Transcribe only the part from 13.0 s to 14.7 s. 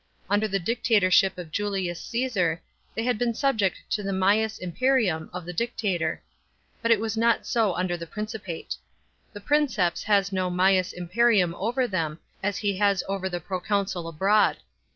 over the proconsul abroad.